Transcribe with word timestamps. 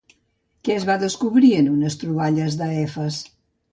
Què 0.69 0.77
es 0.77 0.87
va 0.89 0.95
descobrir 1.03 1.51
en 1.57 1.69
unes 1.73 1.99
troballes 2.05 2.59
d'Efes? 2.63 3.21